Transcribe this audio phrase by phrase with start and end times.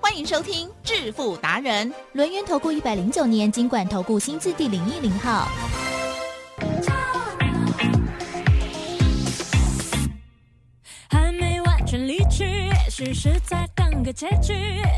[0.00, 5.46] 欢迎收听致富达人，轮源投顾一百零九年金管投顾新字第零一零号。
[11.08, 14.54] 还没完全离去，事实在等个结局，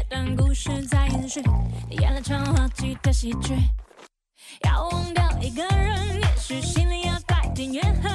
[0.09, 1.43] 但故事在延续，
[1.91, 3.55] 演了场滑稽的喜剧。
[4.65, 8.12] 要忘掉一个人，也许心里要带点怨恨，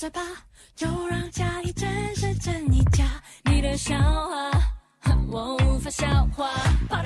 [0.00, 0.22] 嘴巴，
[0.74, 3.04] 就让假一真是真一假。
[3.44, 4.50] 你的笑话，
[5.28, 6.48] 我无法消化。
[6.88, 7.02] 爆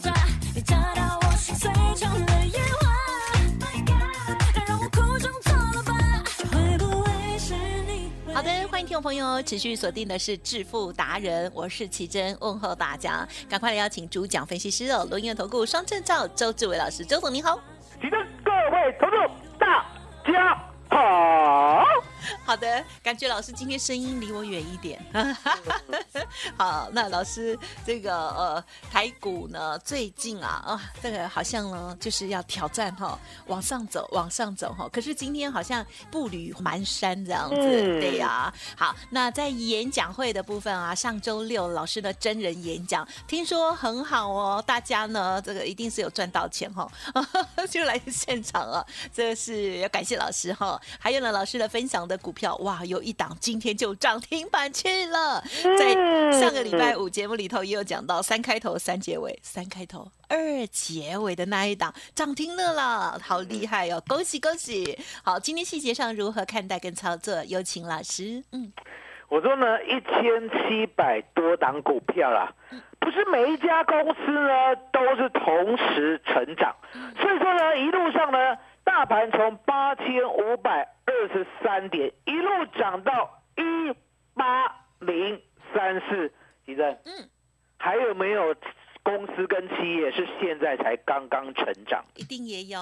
[0.00, 0.12] 炸，
[0.52, 2.90] 你炸到我心碎成了烟花。
[3.86, 5.94] 该让我哭中错了吧？
[6.50, 7.54] 会不会是
[7.86, 8.10] 你？
[8.34, 17.60] 好的，欢迎听众朋友持续锁定的是致富达人，我是奇珍，问候大家，赶快来邀请主讲分析师哦，轮源投顾双证照周志伟老师，周总你好。
[18.00, 19.86] 请跟各位投众大
[20.26, 21.84] 家好。
[22.44, 25.00] 好的，感觉老师今天声音离我远一点。
[26.56, 46.90] 好，那老师这个呃台股呢，最近啊啊，这个好像呢就是要挑战哈、往上走，往上走哈、可是今天好像步履蹒跚这样子，嗯对呀、好，那在演讲会的部分啊，上周六老师的真人演讲，听说很好哦，大家呢这个一定是有赚到钱哈、
[47.70, 55.42] 就来现场啊，这是要感谢老师哈、还有呢，老师的分享的股票，哇，有一档今天就涨停板去了。
[55.78, 55.94] 在
[56.32, 64.98] 上个礼拜五节目里头也有讲到三开头三结尾，三开头二结尾的那一档涨停了啦，好厉害哦，恭喜恭喜！
[65.22, 67.44] 好，今天细节上如何看待跟操作？
[67.44, 68.42] 有请老师。
[68.52, 68.72] 嗯，
[69.28, 72.52] 我说呢，一千七百多档股票啦，
[72.98, 76.74] 不是每一家公司呢都是同时成长，
[77.20, 78.56] 所以说呢，一路上呢，
[78.88, 83.94] 大盘从八千五百二十三点一路涨到一
[84.34, 84.66] 八
[84.98, 85.38] 零
[85.74, 86.32] 三四，
[86.64, 87.28] 吉正，嗯，
[87.78, 88.56] 还有没有
[89.02, 92.02] 公司跟企业是现在才刚刚成长？
[92.14, 92.78] 一定也有。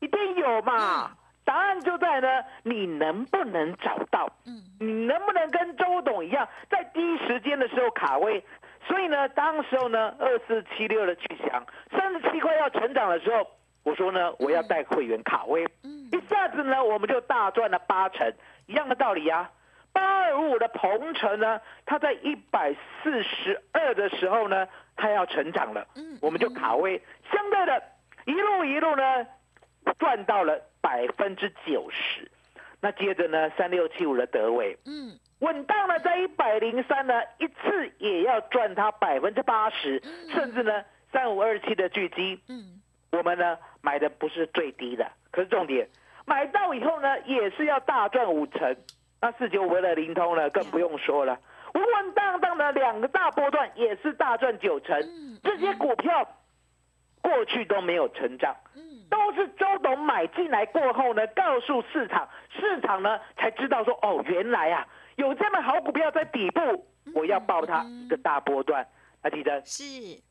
[0.00, 1.16] 一定有嘛？
[1.44, 2.28] 答案就在呢，
[2.64, 4.28] 你能不能找到？
[4.46, 8.44] 嗯，你能不能跟周董一样，在第一时间的时候卡位？
[8.88, 13.46] 所以呢，当时候呢，二四七六的巨翔三十七块要成长的时候，
[13.84, 16.08] 我说呢，我要带会员卡位，嗯。
[16.10, 18.32] 一下子呢，我们就大赚了八成，
[18.66, 19.50] 一样的道理呀、
[19.92, 27.02] 八二五五的鹏程呢，它在一百四十二的时候呢，它要成长了，嗯我们就卡位，
[27.32, 27.82] 相对的，
[28.26, 29.26] 一路一路呢，
[29.98, 32.30] 赚到了百分之九十。
[32.80, 40.00] 那接着呢，三六七五的德伟，嗯，稳当的在一百零三呢，一次也要赚它百分之八十，
[40.30, 42.80] 甚至呢，三五二七的巨基，嗯，
[43.10, 45.86] 我们呢买的不是最低的，可是重点，
[46.24, 48.74] 买到以后呢，也是要大赚五成。
[49.20, 51.38] 那四九五的灵通呢，更不用说了，
[51.74, 54.98] 稳稳当当的两个大波段也是大赚九成。
[55.42, 56.26] 这些股票
[57.20, 58.56] 过去都没有成长，
[59.10, 62.26] 都是周董买进来过后呢，告诉市场，
[62.58, 64.86] 市场呢才知道说，哦，原来啊
[65.16, 68.86] 有这么好股票在底部，我要报它一个大波段。
[69.24, 69.82] 那记得是，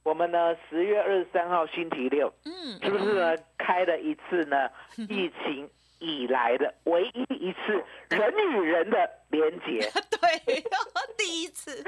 [0.04, 4.70] 我们呢十月二十三号星期六，嗯，是不是呢开了一次呢
[5.10, 5.68] 疫情
[5.98, 9.80] 以来的唯一一次人与人的连结？
[10.22, 10.62] 对，
[11.18, 11.84] 第一次，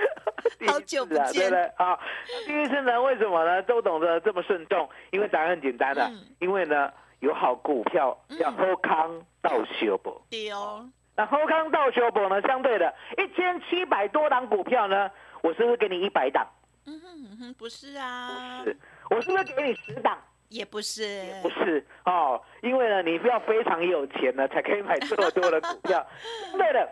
[0.66, 2.00] 好久不第一次啊对见不对啊？
[2.48, 3.62] 第一次呢，为什么呢？
[3.62, 4.90] 周董的这么慎重？
[5.12, 10.20] 因为答案很简单的，嗯因为呢有好股票叫喝康到修不？
[10.32, 15.12] 对哦，那后康到修博呢，相对的一千七百多档股票呢，
[15.44, 16.48] 我是不是给你一百档？
[16.86, 18.78] 嗯哼嗯哼，不是啊，不是，
[19.10, 20.18] 我是不是给你十档？
[20.50, 26.06] 也不是，不是哦，因为呢，你要非常有钱呢，才可以买这么多的股票。
[26.54, 26.88] 对的，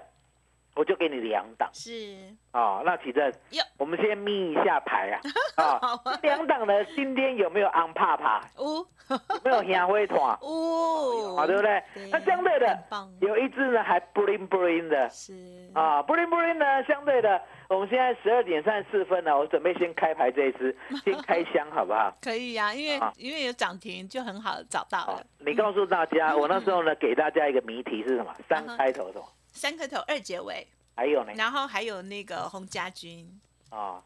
[0.75, 2.15] 我就给你两档是
[2.51, 2.81] 哦。
[2.85, 3.31] 那启正，
[3.77, 5.19] 我们先眯一下牌啊
[5.63, 5.79] 啊！
[5.81, 8.41] 好啊这两档呢，今天有没有昂帕帕？
[8.57, 10.37] 呜有没有 香灰团？
[10.41, 11.83] 哦，啊，对不对？
[12.11, 12.83] 那相对的
[13.21, 15.33] 有一只呢还 bling bling 的是
[15.73, 17.39] 啊，bling bling 呢，相对的，
[17.69, 22.15] 我们现在十二点三十四分呢，我准备先开牌这一只，先开箱好不好？
[22.21, 28.33] 可以啊，因为啊因为有涨停就很好找到好了，，你告诉大家，我那时候呢给大家一个谜题是什么？
[28.49, 29.25] 三开头什么？
[29.53, 31.31] 三开头二结尾，还有呢？
[31.37, 33.25] 然后还有那个洪家军，
[33.69, 34.01] 啊，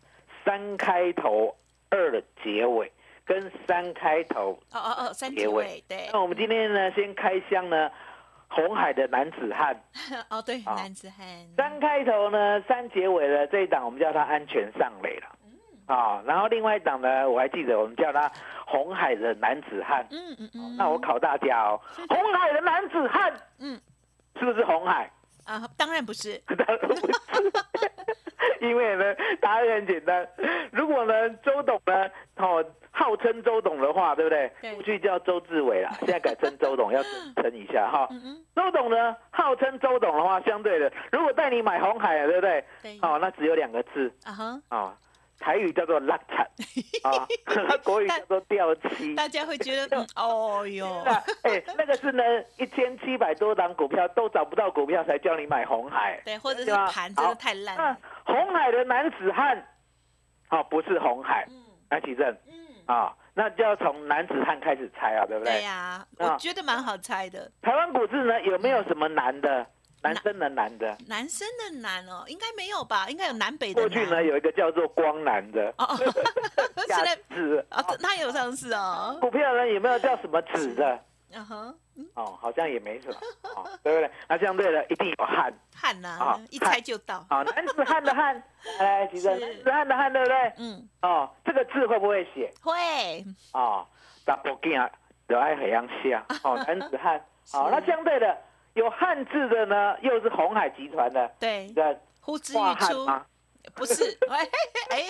[0.46, 1.56] 三开头
[1.90, 2.92] 二的结尾
[3.26, 4.52] 跟三开头。
[4.72, 7.90] 哦哦哦，三结尾对那，我们今天呢，先开箱呢，
[8.50, 9.76] 红海的男子汉，
[10.30, 15.28] 哦对，好男子汉，三开头呢，三结尾的这一档，我们叫它安全上垒了。
[15.88, 18.30] 啊，然后另外一档呢，我还记得我们叫它
[18.66, 20.06] 红海的男子汉。
[20.12, 21.80] 嗯嗯嗯，那我考大家哦，
[22.10, 23.80] 红海的男子汉，嗯
[24.38, 25.10] 是不是红海？
[25.48, 27.02] 啊，当然不是， 当然不是，
[28.60, 30.28] 因为呢，答案很简单。
[30.72, 34.52] 如果呢，周董呢，哦，号称周董的话，对不对？
[34.62, 38.08] 对过去叫周志伟啦，现在改称周董，要尊称一下哈。
[38.12, 42.64] 嗯嗯，周董呢，号称周董的话，相对的，如果带你买红海，对不对？
[42.84, 44.98] 对，哦，那只有两个字啊哈，啊、
[45.40, 46.46] 台语叫做拉惨
[47.04, 47.28] 啊，
[47.84, 49.14] 国语叫做掉漆。
[49.16, 51.14] 大家会觉得， 嗯，哦哟，那
[51.50, 52.24] 哎，那个是呢，
[52.58, 56.20] 一千七百多档股票都找不到股票，才叫你买红海。
[56.26, 57.96] 对，或者是盘真的太烂
[58.26, 59.64] 红海的男子汉，
[60.50, 65.54] 哦，不是红海，嗯来启正嗯，啊，那就要从男子汉开始猜啊，对不对？
[65.54, 69.66] 对呀，啊我觉得蛮好猜的，台湾股市呢，有没有什么难的？
[70.02, 70.98] 男生的男的？
[71.08, 73.08] 男生的男哦，应该没有吧？
[73.10, 75.98] 应该有南北的过去呢，有一个叫做光南的，哦哦，
[76.88, 81.00] 现在子啊， 他有上市哦，股票呢有没有叫什么子的？
[81.34, 81.78] 嗯哼，
[82.16, 83.18] 哦，好像也没什么，
[83.56, 84.10] 哦，对不对？
[84.30, 88.42] 那相对的一定有汉，汉呐啊，一猜就到，啊，男子汉的汉，
[88.80, 89.46] 来， 启正，是。
[89.46, 90.54] 男子汉的汉，对不对？
[90.60, 92.50] 嗯，哦，这个字会不会写？
[92.62, 92.74] 会，
[93.52, 93.86] 哦，
[94.26, 94.90] 查甫囝
[95.28, 97.22] 就爱海洋下，哦， 男子汉，
[97.52, 98.38] 好、那相对的
[98.78, 103.26] 有汉字的呢，又是红海集团的对，的呼之华欲出，汉吗？
[103.76, 104.48] 不是， 哎
[104.92, 105.04] 哎，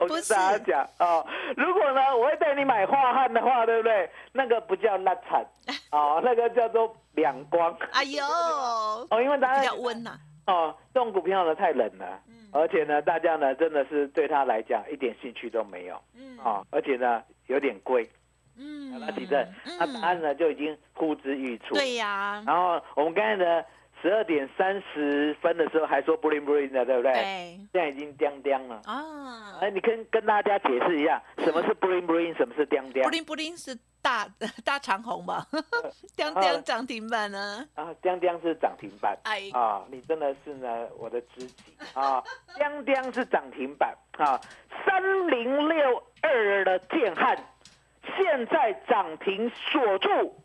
[0.00, 0.32] 我跟不是。
[0.32, 1.24] 大家讲哦，
[1.56, 4.10] 如果呢我会带你买画汉的话，对不对？
[4.32, 5.44] 那个不叫拉惨，
[5.92, 12.48] 哦，那个叫做两光，哎呦，哦，因为大家比家较温呐，哦，这种股票呢太冷了，嗯。
[12.54, 16.38] 而且呢，大家呢真的是对它来讲一点兴趣都没有，嗯。
[16.42, 18.10] 哦，而且呢有点贵，
[18.56, 19.46] 嗯那地震，
[19.78, 23.62] 那答案呢就已经呼之欲出，对呀，然后我们刚才呢，
[24.00, 27.12] 十二点三十分的时候还说 bling bling 的，对不对？
[27.12, 28.80] 对现在已经叮叮了。
[28.84, 33.08] 啊，哎，你跟跟大家解释一下，什么是 bling bling，什么是叮叮布？
[33.10, 34.26] 灵布灵是大
[34.64, 35.46] 大长虹吧？
[36.16, 37.66] 当当涨停板呢？
[37.74, 39.16] 啊，叮叮是涨停板。
[39.24, 41.64] 哎，啊，你真的是呢我的知己
[41.94, 42.22] 啊！
[42.56, 44.38] 叮叮是涨停板啊，
[44.84, 47.36] 三零六二的建汉
[48.04, 50.42] 现在涨停锁住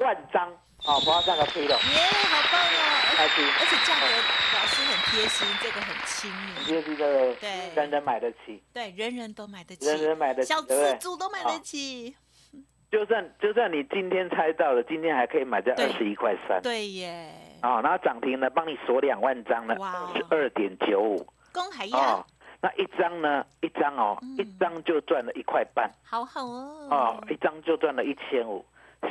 [0.00, 0.52] 万张。
[0.82, 3.16] 好，不要上个推了，耶，好棒哦！
[3.16, 3.42] 开心。
[3.58, 4.04] 而且价格
[4.52, 7.74] 老师很贴心，这个很亲民，这是这个对。
[7.74, 10.94] 人人买得起，对，人人都买得起，人人买得起，小资？
[11.00, 12.14] 族都买得起，
[12.90, 16.60] 就算就算你今天猜到了，今天还可以买在二十一块三。
[16.60, 19.90] 对耶，啊，然后涨停呢，帮你锁两万张呢，哇。
[19.90, 21.26] 二十二点九五。
[21.50, 22.26] 公海呀啊，，
[22.64, 24.38] 那一张呢，一张哦，嗯。
[24.38, 25.90] 一张就赚了一块半。
[26.02, 28.64] 好好哦，哦，一张就赚了一千五，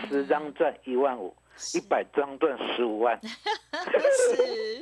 [0.09, 1.31] 十张赚一万五，
[1.75, 4.81] 一百张赚十五万， 是。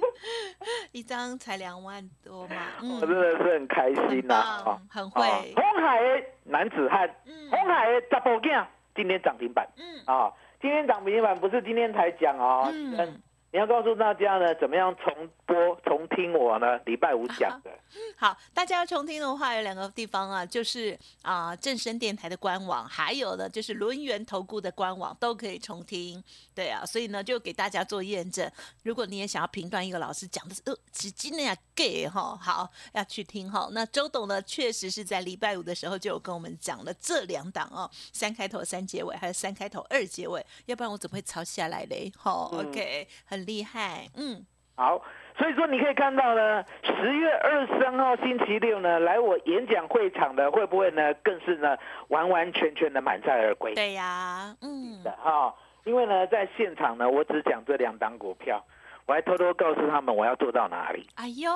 [0.94, 4.80] 一张才两万多嘛，我 真的是很开心呐啊棒，！
[4.90, 7.50] 很啊会，红海的男子汉，嗯。
[7.50, 9.68] 红海的查甫囝今天涨停板。
[9.76, 9.84] 嗯。
[10.06, 13.22] 啊，今天涨停板不是今天才讲哦，嗯，
[13.54, 16.78] 你要告诉大家呢，怎么样重播重听我呢？
[16.86, 17.70] 礼拜五讲的，
[18.16, 26.24] 好，大家要重听的话，有两个地方啊，就是啊、正声电台的官网，还有呢就是轮源投顾的官网都可以重听。
[26.56, 28.50] 对啊，所以呢就给大家做验证。
[28.84, 33.68] 如果你也想要评断一个老师讲的是呃，只今天呀 gay 哈，好要去听哈。
[33.74, 42.10] 那周董呢，确实是在礼拜五的时候就有跟我们讲了这两档哦，三开头三结尾，还有三开头二结尾，要不然我怎么会抄下来嘞？
[42.16, 44.46] 好、o k 很很厉害，嗯，
[44.76, 45.02] 好，
[45.36, 51.76] 所以说你可以看到呢，十月二十三号星期六呢，来我演讲会场的会不会呢，更是呢
[52.10, 53.74] 完完全全的满载而归？
[53.74, 55.02] 对呀、嗯。
[55.04, 55.54] 的，哈、
[55.86, 58.64] 因为呢，在现场呢，我只讲这两档股票，
[59.08, 61.52] 我还偷偷告诉他们我要做到哪里，哎呦，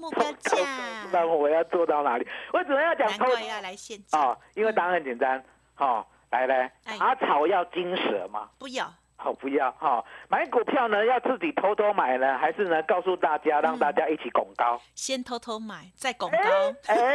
[0.00, 2.26] 目标偷偷告诉他价，们我要做到哪里。
[2.52, 3.34] 为什么要讲偷偷。
[3.34, 4.36] 难要来现场，啊？
[4.54, 5.40] 因为答案很简单，
[5.76, 8.50] 好、来来哎，打草要金蛇吗。
[8.58, 14.80] 不要，好，不要哈、买股票呢要自己偷偷买呢，还是呢告诉大家，让大家一起拱高？
[14.94, 16.50] 先偷偷买，再拱哎高，
[16.86, 17.14] 哎哎，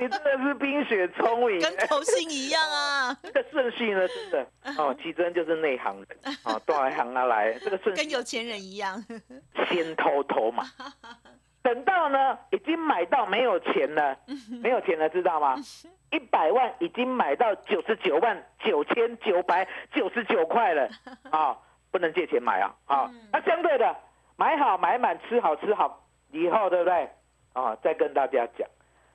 [0.00, 4.46] 你真的是冰雪聪明， 跟投信一样啊， 这个顺序呢，真的。
[4.78, 9.04] 哦， 其真就是内行人哦，都来行啊来，这个顺序跟有钱人一样，
[9.68, 10.64] 先偷偷买，
[11.62, 14.16] 等到呢已经买到没有钱了，
[14.62, 15.56] 没有钱了，知道吗？
[16.10, 20.88] 一百万已经买到九十九万九千九百九十九块了。
[21.30, 21.56] 啊、
[21.90, 23.96] 不能借钱买啊啊、那相对的
[24.36, 27.08] 买好买满吃好吃好以后对不对？
[27.54, 28.68] 啊、再跟大家讲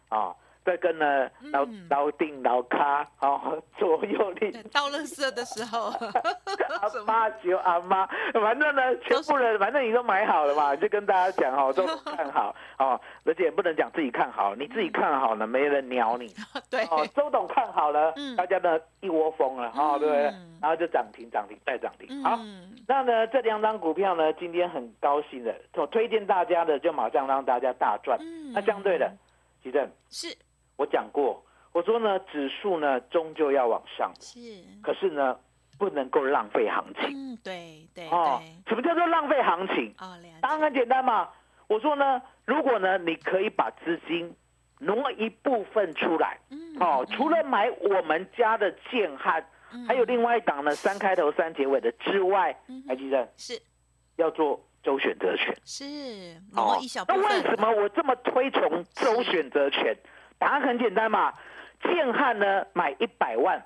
[0.10, 0.34] 啊、
[0.68, 1.88] 再跟呢老嗯。
[1.90, 4.52] 老定老咖哦左右邻。
[4.52, 5.86] 对到垃圾的时候，
[6.82, 16.28] 阿妈就阿妈，反正呢，全部人反正你都买好了嘛，就跟大家讲哦， 都看好哦，而且不能讲自己看好，你自己看好了，没人鸟你。
[16.70, 17.08] 对，哦。
[17.16, 20.26] 周董看好了嗯，大家呢一窝蜂了哦，对不对？
[20.28, 20.60] 嗯？
[20.62, 22.24] 然后就涨停，涨停再涨停。
[22.24, 28.18] 好，嗯，那呢这两张股票呢，今天很高兴的，我推荐大家的就马上让大家大赚。
[28.22, 28.52] 嗯。
[28.54, 29.10] 那相对的，
[29.64, 30.36] 吉正，是
[30.78, 31.44] 我讲过，
[31.74, 34.40] 我说呢指数呢终究要往上，是，
[34.82, 35.38] 可是呢
[35.78, 37.10] 不能够浪费行情。
[37.14, 39.94] 嗯，对对哦对，，什么叫做浪费行情？
[40.00, 41.30] 哦，了答案，很简单嘛。
[41.68, 44.34] 我说呢，如果呢，你可以把资金
[44.80, 49.46] 挪一部分出来，嗯哦，除了买我们家的建汉，
[49.88, 52.56] 还有另外一档呢，三开头三结尾的之外
[52.88, 53.60] 还记得是
[54.16, 55.54] 要做周选择权。
[55.66, 59.98] 是挪一小部哦那为什分，么我这么推崇周选择权？
[60.38, 61.34] 答案很简单嘛，
[61.84, 63.64] 建汉呢买一百万，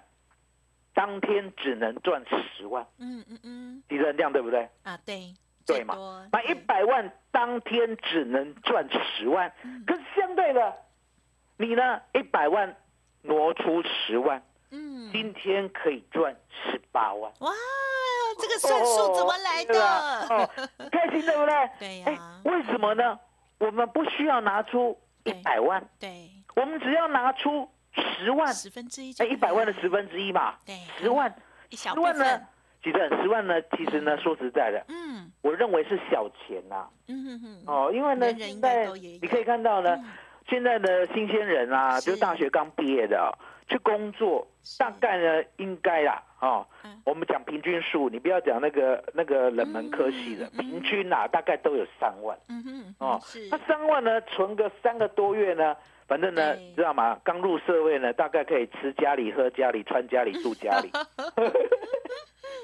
[0.94, 2.24] 当天只能赚
[2.58, 4.68] 十万，嗯嗯嗯，记得这样对不对？
[4.84, 5.34] 啊对，
[5.66, 5.96] 对嘛？
[6.32, 9.84] 买一百万当天只能赚十万，嗯。
[9.86, 10.74] 可是相对的，
[11.58, 12.76] 你呢一百万
[13.22, 17.52] 挪出十万，嗯，今天可以赚十八万，哇，
[18.40, 19.80] 这个算术怎么来的？
[20.30, 20.50] 哦，
[20.92, 21.70] 开心对不对？
[21.80, 22.06] 对呀。
[22.08, 23.20] 哎为什么呢？
[23.60, 31.34] 我们不需要拿出一百万，对，我们只要拿出十万，十分之一哎，一百万的十分之一嘛，对十万，
[31.70, 32.48] 一小部十万呢分，？
[32.84, 35.32] 其实十万呢，其实呢，说实在的，嗯。
[35.42, 38.88] 我认为是小钱呐、嗯哼哼，哦，因为呢，现在
[39.22, 40.06] 你可以看到呢，嗯。
[40.48, 42.08] 现在的新鲜人啊，是。
[42.08, 43.30] 就是大学刚毕业的哦、
[43.68, 52.38] 去工作，大概呢应该啦，哦嗯，我们讲平均数，你不要讲那个那个冷门科系的，平均啊大概都有三万。
[52.50, 53.48] 嗯哼，哦嗯是。
[53.52, 55.76] 那三万呢，存个三个多月呢。
[56.12, 57.18] 反正呢对，知道吗？
[57.24, 60.92] 刚入社会呢，大概可以吃家里、喝家里、穿家里、住家里。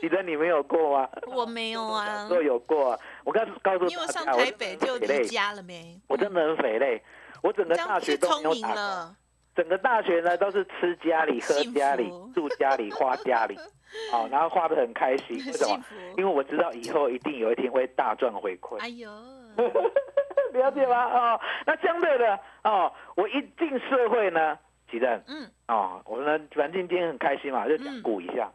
[0.01, 1.09] 记得你没有过吗？
[1.27, 2.99] 我没有啊，都有过啊。
[3.23, 5.97] 我告诉告诉因为我上大家，我真的台北就离家了没？
[6.09, 7.01] 我真的很肥累，
[7.41, 9.15] 我整个大学都没有打工，
[9.55, 13.57] 整个大学呢都是吃家里、喝家里、住家里、花家里，
[14.11, 15.37] 好、然后花的很开心。
[15.37, 15.81] 为什么？
[16.17, 19.09] 因为我知道以后一定有一天会大赚回馈，哎呦，
[20.53, 21.05] 了解吗？
[21.05, 24.57] 哦，那相对的哦，我一进社会呢，
[24.89, 28.49] 吉正嗯，哦，我呢反正今天很开心嘛，就嗯讲股一下。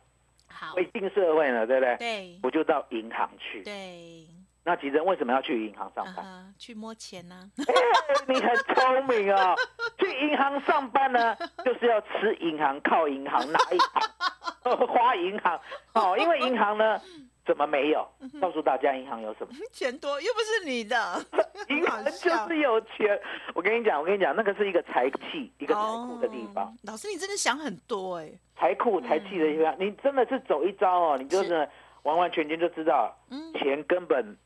[0.49, 1.97] 好我，一进社会呢，对不对？
[1.97, 3.63] 对我就到银行去。
[3.63, 4.27] 对，
[4.65, 6.55] 那吉正为什么要去银行上班？
[6.59, 7.51] 去摸钱呢？
[7.59, 7.65] 哎
[8.29, 9.55] 你很聪明哦，
[9.99, 15.61] 去银行上班呢， 就是要吃银行、靠银行、拿银行、花银行
[15.95, 16.17] 哦。
[16.19, 17.01] 因为银行呢，
[17.45, 18.07] 怎么没有？
[18.41, 19.53] 告诉大家，银行有什么？
[19.73, 21.27] 钱多又不是你的，
[21.69, 23.21] 银行就是有钱。
[23.55, 26.75] 我跟你讲，我跟你讲，那个是一个财气、一个财库的地方哦，。
[26.85, 28.31] 老师，你真的想很多哎。
[28.57, 31.69] 财库、财气的地方，你真的是走一招哦，你就是
[32.05, 34.37] 完完全全就知道，嗯钱根本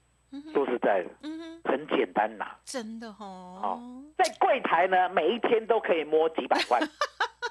[0.55, 2.57] 说实在的嗯，很简单拿。
[2.65, 4.03] 真的哦。
[4.17, 6.81] 在柜台呢，每一天都可以摸几百万。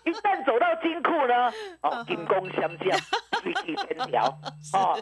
[0.09, 2.97] 一旦走到金库呢，哦，金光相向，
[3.41, 4.25] 飞机千条，
[4.73, 4.97] 哦，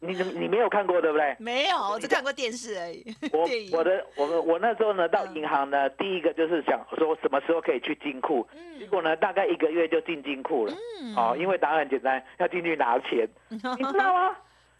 [0.00, 1.34] 你你没有看过对不对？
[1.38, 3.02] 没有，我只看过电视而已。
[3.32, 8.46] 我我的我们我那时候呢，到银行呢，第一个就是想说什么时候可以去金库，
[8.78, 10.74] 结果呢，大概一个月就进金库了。
[11.00, 14.36] 嗯哦，因为答案很简单，要进去拿钱， 你知道吗？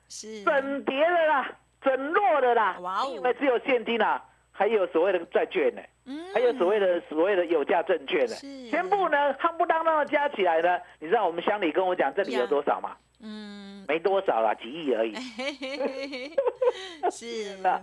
[0.09, 1.51] 是整叠的啦，
[1.83, 4.23] 整摞的啦，哇哦你以为只有现金啦？
[4.55, 5.89] 还有所谓的债券呢、嗯
[6.35, 8.69] 还有所谓的所谓的有价证券呢、是。
[8.69, 12.97] 全部呢夯不当当的加起来呢，你知道我们乡里跟我讲这里有多少吗？
[13.21, 15.15] 嗯，没多少啦，几亿而已。
[17.11, 17.57] 是。
[17.63, 17.81] 那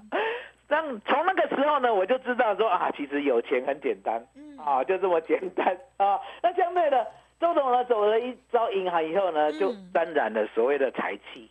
[0.67, 4.21] 当从那个时候呢，我就知道说啊，其实有钱很简单。
[4.35, 4.57] 嗯。
[4.57, 5.77] 啊，就这么简单。
[5.97, 6.19] 啊。
[6.43, 7.07] 那相对的，
[7.39, 11.49] 周董呢走了一遭银行以后呢，就嗯沾染了所谓的财气。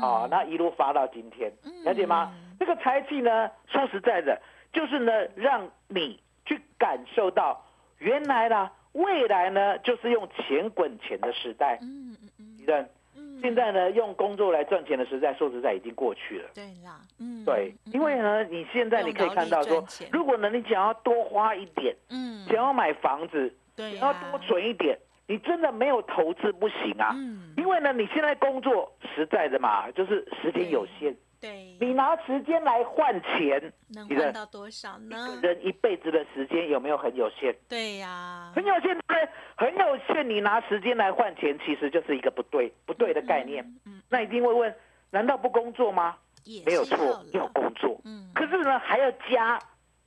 [0.00, 1.52] 啊，那一路发到今天，
[1.84, 2.32] 了解吗？
[2.58, 4.40] 这个财气呢，说实在的，
[4.72, 7.64] 就是呢，让你去感受到
[7.98, 11.78] 原来呢，未来呢，就是用钱滚钱的时代。
[11.82, 13.38] 嗯嗯嗯。
[13.42, 16.48] 现在呢，用工作来赚钱的时代，说实在已经过去了。
[16.54, 17.92] 对啦，嗯，对，嗯。
[17.92, 27.10] 因为呢，你现在你可以看到说如果呢你想要多花一点，嗯，想要买房子，对要多存一点，你真的没有投资不行啊。
[27.14, 35.40] 嗯，因为呢，你现在工作实在的嘛，就是时间有限，对，你拿时间来换钱，能换到多少呢？
[35.42, 37.52] 人一辈子的时间有没有很有限？
[37.68, 39.28] 对呀，很有限，对对？
[39.56, 43.64] 很有限，你拿时间来换钱，其实就是一个不对不对的概念。
[43.64, 44.72] 嗯，嗯，那一定会问，
[45.10, 46.16] 难道不工作吗？
[46.44, 46.96] 也没有错
[47.32, 48.00] 要，工作。
[48.04, 49.58] 嗯，可是呢，还要加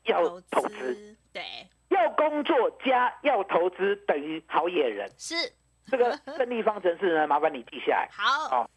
[0.06, 1.44] 要投资，资，对，
[1.89, 5.12] 要工作加要投资等于好野人。
[5.18, 5.36] 是
[5.88, 8.10] 这个胜利方程式呢，麻烦你记下来。
[8.10, 8.70] 好，哦，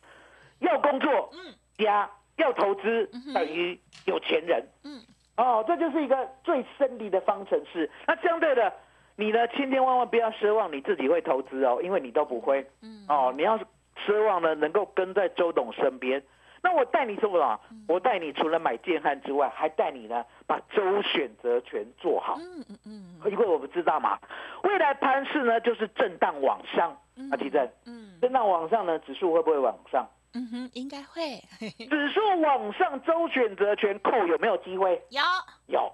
[0.59, 4.65] 要工作嗯加要投资等于有钱人。
[4.85, 5.01] 嗯，
[5.37, 7.91] 哦，这就是一个最胜利的方程式。
[8.07, 8.73] 那相对的，
[9.17, 12.67] 你呢，千千万万不要奢望你自己会投资哦，因为你都不会。
[12.83, 13.59] 嗯，哦，你要
[14.07, 16.23] 奢望呢，能够跟在周董身边。
[16.61, 17.61] 那我带你做什么？
[17.71, 22.37] 嗯我带你除了买建汉之外，还带你呢把周选择权做好。
[22.39, 24.19] 嗯嗯嗯，因为我们知道嘛，
[24.65, 26.97] 未来盘势呢就是震荡往上。
[27.17, 30.07] 嗯啊，奇正，嗯震荡往上呢，指数会不会往上？
[30.39, 31.43] 嗯哼，应该会。
[31.59, 35.03] 指数往上，周选择权扣有没有机会？
[35.11, 35.21] 有，
[35.67, 35.93] 有。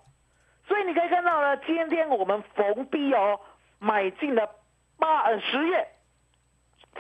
[0.68, 3.40] 所以你可以看到呢，今天我们逢低哦
[3.78, 4.48] 买进了
[4.98, 5.88] 八呃十月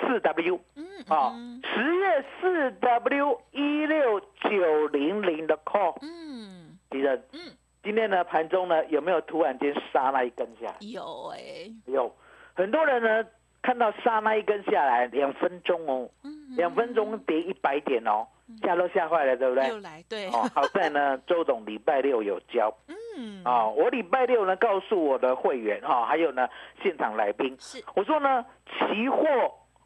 [0.00, 6.78] 四 W 嗯啊嗯，十月四 W 一六九零零的 call，嗯。
[6.90, 7.40] 敌人，嗯，
[7.82, 10.66] 今天呢盘中呢有没有突然间杀那一根下？
[10.68, 10.76] 来？
[10.80, 11.38] 有哎，
[11.86, 12.14] 有，
[12.54, 13.28] 很多人呢
[13.64, 18.26] 看到杀那一根下来，两分钟哦，嗯，两分钟跌一百点哦，
[18.62, 19.66] 吓都吓坏了，对不对？
[19.68, 22.70] 又来，对，哦，好在呢， 周董礼拜六有教。
[23.16, 26.46] 嗯，啊、我礼拜六呢告诉我的会员哈、还有呢
[26.82, 29.24] 现场来宾，是，我说呢，期货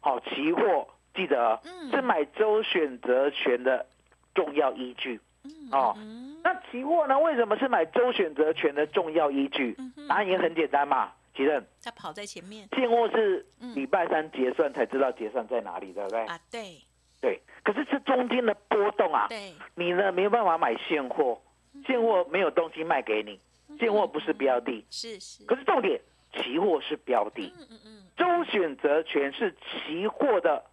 [0.01, 1.89] 好、期货记得嗯。
[1.89, 3.85] 是买周选择权的
[4.35, 5.17] 重要依据。
[5.45, 6.35] 嗯哦嗯。
[6.43, 9.77] 那期货呢，为什么是买周选择权的重要依据？
[10.09, 12.67] 答案也很简单嘛，其实他跑在前面。
[12.75, 13.75] 现货是嗯。
[13.75, 16.25] 礼拜三结算才知道结算在哪里，对不对？
[16.25, 16.81] 啊，对。
[17.21, 17.41] 对。
[17.63, 21.39] 可是这中间的波动啊，对，你呢没有办法买现货，
[21.85, 23.39] 现货没有东西卖给你，
[23.77, 24.85] 现货不是标的。
[24.89, 25.99] 是是，可是重点，
[26.33, 28.03] 期货是标的，嗯嗯嗯。
[28.17, 30.63] 周选择权是期货的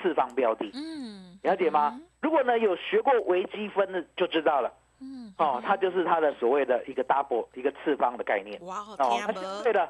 [0.00, 2.00] 次方标的，嗯，了解吗？
[2.20, 5.32] 如果呢有学过微积分的就知道了，嗯？
[5.38, 8.60] 哦，它就是它的所谓的一个 double 一个次方的概念。
[8.64, 9.62] 哇，好哦，听那相不？
[9.64, 9.84] 对的，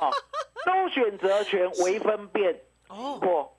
[0.00, 0.10] 哦，
[0.64, 3.50] 周选择权微分辨哦，货，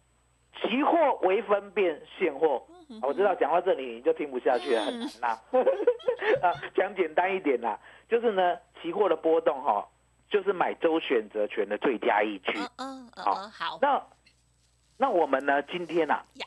[0.61, 2.63] 期货微分辨现货。
[2.67, 5.41] 嗯我知道讲到这里你就听不下去了，很难啦。
[6.43, 9.87] 啊，讲简单一点啦，就是呢，期货的波动哈、
[10.29, 12.59] 就是买周选择权的最佳依据。
[12.59, 14.03] 嗯嗯嗯好那
[14.97, 16.45] 那我们呢，今天呐、呀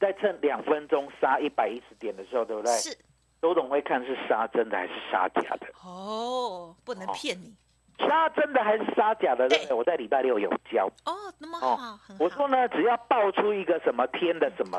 [0.00, 2.72] 在趁两分钟杀一百一十点的时候，对不对？
[2.78, 2.96] 是
[3.44, 5.66] 周董会看是杀真的还是杀假的？
[5.84, 7.54] 哦，不能哦骗你
[7.98, 9.46] 杀真的还是杀假的？
[9.46, 9.76] 对不对对？
[9.76, 10.86] 我在礼拜六有教。
[11.04, 14.78] 哦，那么哦好，我说呢，只要爆出一个什么天的什么，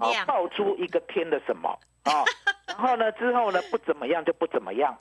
[0.00, 1.68] 啊，亮爆出一个天的什么
[2.04, 2.22] 啊，
[2.68, 4.96] 然后呢之后呢不怎么样就不怎么样，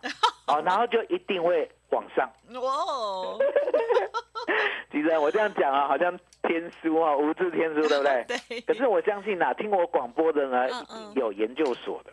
[0.47, 2.27] 啊， 然后就一定会往上。
[2.55, 3.37] 哦，
[4.91, 8.25] 其实我这样讲啊，好像天书啊，无字天书，对不对？
[8.49, 12.11] 对，可是我相信呐、听我广播的呢，嗯嗯有研究所的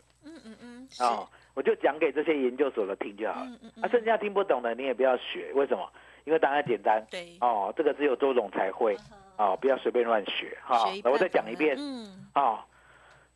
[1.00, 3.46] 嗯嗯嗯，是，啊，我就讲给这些研究所的听就好了。
[3.46, 5.88] 嗯嗯啊，剩下听不懂的你也不要学，为什么？
[6.24, 7.04] 因为答案简单。
[7.10, 8.96] 对，哦，这个只有周总才会
[9.36, 10.88] 哦，不要随便乱学哈。
[11.02, 11.76] 那我再讲一遍。
[11.78, 12.64] 嗯，啊，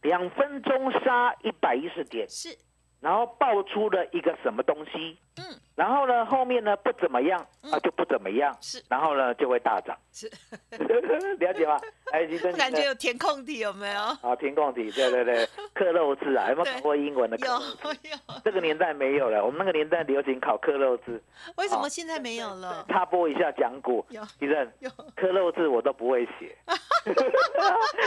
[0.03, 2.57] 两分钟杀一百一十点，是，
[3.01, 5.45] 然后爆出了一个什么东西，嗯，
[5.75, 7.39] 然后呢后面呢不怎么样
[7.71, 10.31] 啊就不怎么样，是然后呢就会大涨，是，
[11.39, 11.79] 了解吗？
[12.13, 14.01] 哎，你 感觉有填空题有没有？
[14.01, 17.61] 啊，填空题，对对对， 刻漏字啊，有没有对考过英文的克有漏
[17.93, 18.09] 字？
[18.11, 21.23] 有，这个年代没有了，我们那个年代流行考刻漏字，
[21.57, 22.85] 为什么现在没有了？
[22.89, 26.57] 插播一下讲股，有其实有，克漏字我都不会写。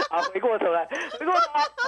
[0.09, 0.85] 好，回过头来，
[1.19, 1.39] 回过头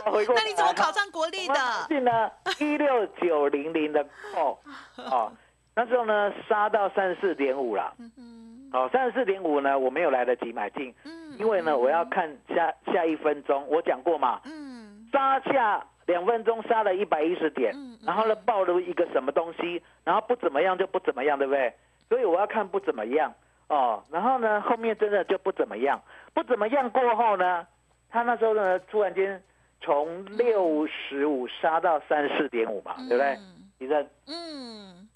[0.06, 0.36] 来，回过。
[0.36, 1.56] 那你怎么考上国立的？
[1.88, 2.30] 信呢？
[2.60, 4.58] 一六九零零的 call
[4.98, 5.31] 哦，
[5.76, 7.94] 那时候呢杀到三十四点五了。
[7.98, 11.38] 嗯哦，三十四点五呢，我没有来得及买进，嗯。
[11.38, 15.08] 因为呢我要看下下一分钟，我讲过嘛，嗯。
[15.12, 21.74] 杀下两分钟杀了一百一十点嗯嗯，然后呢爆了一个什么东西，然后不怎么样就不怎么样，对不对？
[22.08, 23.34] 所以我要看不怎么样。
[23.68, 26.02] 哦，然后呢后面真的就不怎么样，
[26.34, 27.68] 不怎么样过后呢，
[28.10, 29.42] 他那时候呢突然间
[29.82, 33.36] 从六十五杀到三十四点五嘛，对不对？
[33.36, 33.58] 嗯。
[33.80, 35.10] 李正嗯，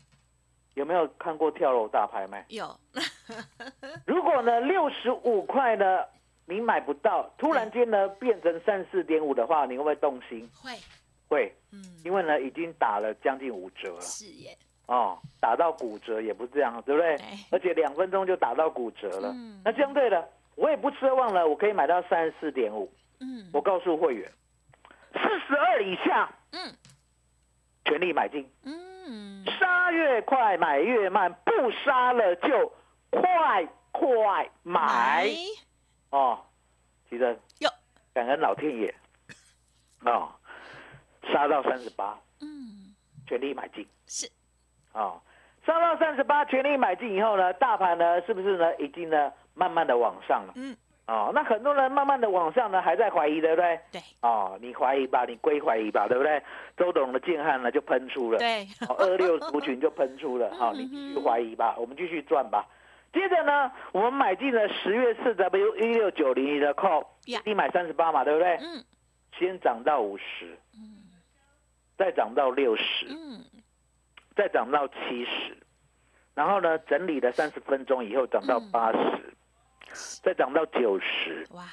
[0.76, 2.46] 有没有看过跳楼大拍卖？
[2.50, 2.68] 有，
[4.06, 6.04] 如果呢六十五块呢
[6.46, 10.48] 你买不到，突然间呢变成三十四点五的话，你会不会动心？
[10.62, 10.72] 会，
[11.28, 14.56] 会，嗯，因为呢已经打了将近五折了是耶，
[14.88, 17.26] 哦，打到骨折也不是这样，对不对对？
[17.52, 19.32] 而且两分钟就打到骨折了。
[19.34, 22.92] 嗯那相对的，我也不奢望了，我可以买到三十四点五。
[23.22, 24.30] 嗯我告诉会员，
[25.14, 26.72] 四十二以下嗯
[27.86, 32.74] 全力买进，嗯，杀越快买越慢，不杀了就
[33.10, 35.30] 快快买。
[36.10, 36.40] 哦。
[37.10, 37.70] 其实哟，
[38.14, 38.94] 感恩老天爷。
[40.02, 40.30] 哦，
[41.32, 42.94] 杀到三十八，嗯，
[43.28, 43.88] 全力买进。
[44.08, 44.30] 是，
[44.94, 45.22] 哦。
[45.66, 50.54] 杀到三十八，全力买进以后呢，大盘呢是不是呢已经呢慢慢的往上了？
[50.56, 50.76] 嗯，
[51.08, 53.80] 哦，那很多人慢慢的往上呢，还在怀疑，对不对？
[53.92, 54.02] 对。
[54.22, 56.42] 哦，你怀疑吧，你归怀疑吧，对不对？
[56.76, 62.66] 周董的建汉呢就喷出了，对，哦，二六族群就喷出了，好、你继续怀疑吧，我们继续赚吧。
[63.14, 67.40] 接着呢，我们买进了十月四 W 一六九零一的 call，呀。
[67.46, 68.58] 你买三十八嘛，对不对？
[68.58, 68.84] 嗯。
[69.38, 70.58] 先涨到五十，
[71.98, 73.44] 再涨到六十，嗯，
[74.36, 75.58] 再涨到七十，
[76.34, 78.72] 然后呢，整理了三十分钟以后涨到嗯。
[78.72, 79.25] 八十、
[80.26, 81.64] 再涨到九十，哇，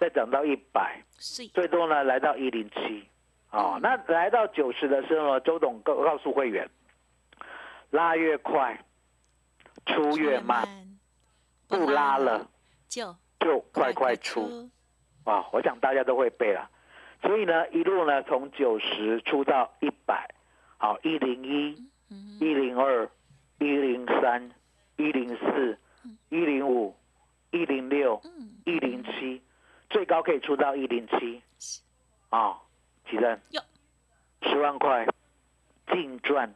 [0.00, 3.08] 再涨到一百，是，最多呢来到一零七。
[3.52, 6.68] 哦，那来到九十的时候呢，周董告告诉会员，
[7.90, 8.76] 拉越快，
[9.86, 10.66] 出越慢，，
[11.68, 12.50] 不拉了
[12.88, 14.68] 就就快快出。
[15.22, 15.46] 啊！
[15.52, 16.68] 我想大家都会背了，
[17.22, 20.28] 所以呢，一路呢从九十出到一百，
[20.78, 22.38] 好，一零一、嗯。
[22.40, 23.08] 一零二、
[23.58, 24.50] 一零三、
[24.96, 25.78] 一零四、
[26.30, 26.96] 一零五、
[27.50, 29.42] 一零六、嗯，一零七，
[29.88, 31.42] 最高可以出到一零七。
[32.30, 32.56] 啊，
[33.08, 33.60] 奇珍哟，
[34.42, 35.04] 十万块，
[35.92, 36.54] 净赚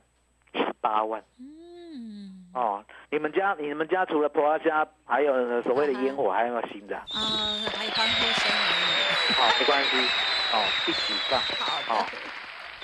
[0.52, 1.20] 十八万。
[1.38, 6.96] 嗯，哦，你们家你们家除了婆家，还有所谓的烟火，还有没有新的？
[6.96, 7.06] 啊，
[7.74, 9.96] 还有欢呼声而好，没关系，
[10.52, 11.40] 哦，一起上。
[11.40, 12.12] 已，好好的，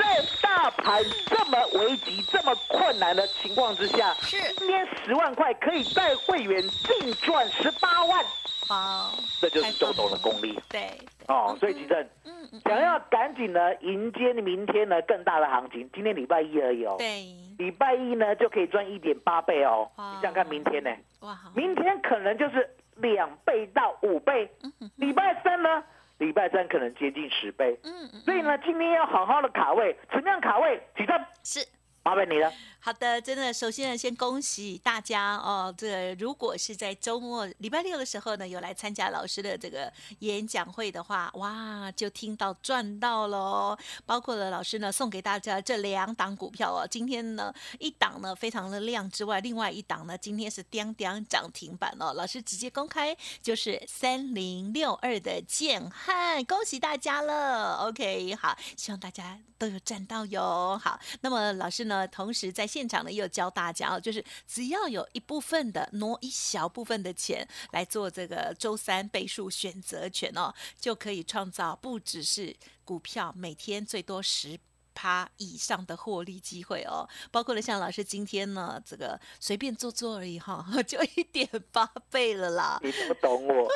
[0.01, 4.39] 在大盘这么危急、这么困难的情况之下，是。
[4.55, 8.25] 今天十万块可以带会员净赚十八万，
[8.67, 10.59] 好，这就是周董的功力。
[10.71, 10.91] 对，
[11.29, 11.55] 哦。
[11.61, 16.97] 所以吉正嗯嗯，想要赶紧呢迎接明天呢更大的行情，今天礼拜一而已哦。
[16.99, 19.91] 对，礼拜一呢就可以赚一点八倍哦。
[19.97, 20.91] 你想想看明天呢？
[21.21, 24.91] 哇，明天可能就是两倍到五倍，嗯。
[24.97, 25.85] 礼拜三呢，
[26.21, 27.77] 礼拜三可能接近十倍。
[27.83, 30.81] 嗯嗯，所以呢，今天要好好的卡位，怎么样卡位？
[30.97, 31.67] 几正，是。
[32.03, 32.53] 麻烦你了。
[32.83, 35.73] 好的，真的，首先呢，先恭喜大家哦。
[35.77, 43.77] 这如果是在周末礼拜六的时候呢，有来参加老师的这个演讲会的话，哇，就听到赚到喽。
[44.07, 46.89] 包括了老师呢送给大家这两档股票哦。
[46.91, 52.15] 今天呢一档呢非常的亮之外，另外一档呢今天是叮叮涨停板哦。
[52.15, 57.75] 老师直接公开就是三零六二的建汉，恭喜大家了。
[57.75, 60.81] OK，好，希望大家都有赚到哟。
[60.83, 74.61] 好，那么老师呢，那同时在现场呢，又教大家哦，就是只要有一部分的挪一小部分的钱来做这个周三倍数选择权哦，就可以创造不只是股票每天最多十。
[74.95, 82.79] 趴以上的获利机会哦，包括了像老师今天呢，这个随便做做而已哈， 就一点八倍了啦。
[82.83, 83.69] 你不懂我，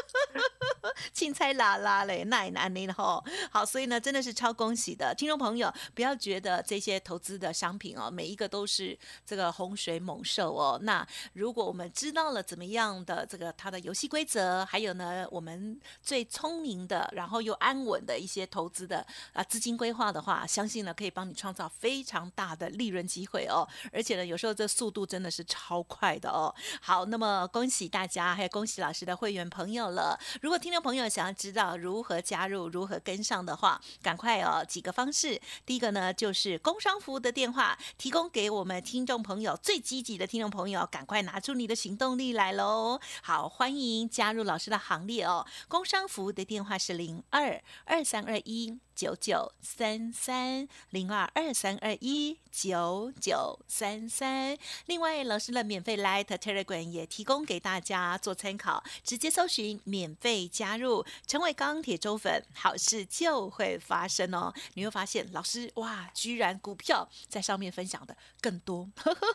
[1.12, 3.22] 青菜啦啦嘞，那也难呢吼。
[3.50, 10.78] 好，所以呢，真的是超恭喜的，听众朋友，不要觉得这些投资的商品哦，每一个都是这个洪水猛兽哦。
[10.82, 23.68] 那如果我们知道了怎么样的这个它的游戏规则，还有呢，我们最聪明的，然后又安稳的一些投资的啊资金规划的话，相信呢可以可以帮你创造非常大的利润机会哦。
[23.92, 26.54] 而且呢，有时候这速度真的是超快的哦。
[26.80, 30.18] 好，那么恭喜大家，还有恭喜老师的会员朋友了。
[30.40, 35.38] 如果听众朋友想要知道如何加入、如何跟上的话，赶快哦，几个方式。
[35.66, 42.98] 第一个呢，就是工商服务的电话，提供给我们听众朋友最积极的听众朋友，赶快拿出你的行动力来喽！
[43.22, 45.46] 好，欢迎加入老师的行列哦。
[45.68, 48.78] 工商服务的电话是零二二三二一。
[48.94, 54.56] 九九三三零二二三二一九九三三。
[54.86, 64.52] 另外，老师的免费 Light Telegram 也提供给大家做参考，直接搜寻免费加入，成为钢铁周粉，好事就会发生哦。
[64.74, 68.88] 你会发现，老师哇，居然股票在上面分享的更多，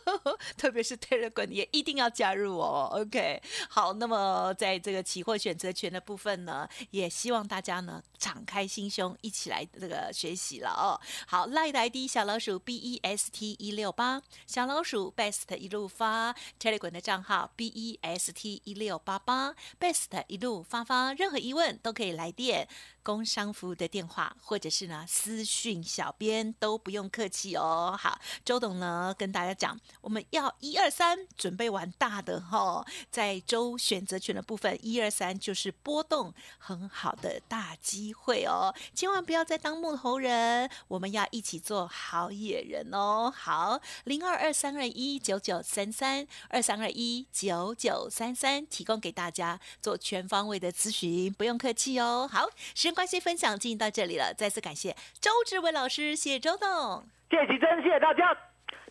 [0.58, 2.90] 特别是 Telegram 也一定要加入哦。
[2.94, 10.96] OK，好，那么在这个期货选择权的部分呢，也希望大家呢敞开心胸，一起来这个学习了哦。
[11.28, 20.24] 好，赖的 ID 小老鼠 B E S T 一六八，小老鼠 Best 一路发，Telegram 的账号 B E S T 一六八八，Best
[20.28, 22.70] 一路发发，任何疑问都可以来电。
[23.02, 27.98] 工商服务的电话，或者是呢私讯小编都不用客气哦。
[28.00, 43.32] 好，周董呢跟大家讲，我们要一二三准备玩大的哈，在周选择权的部分，一二三就是波动很好的大机会哦，千万不要再当木头人，我们要一起做好野人哦。
[43.36, 52.30] 好，零二二三二一九九三三二三二一九九三三，提供给大家做全方位的咨询，不用客气哦。
[52.32, 57.04] 好，时间关系，分享进行到这里了，再次感谢周志伟老师，谢谢周董。
[57.30, 58.34] 谢谢真，谢谢大家，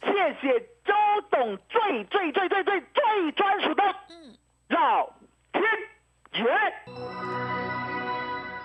[0.02, 0.92] 谢谢周
[1.30, 4.37] 董最最最最最最专属的嗯。
[4.68, 5.12] 绕
[5.52, 5.62] 天
[6.34, 7.88] 爷。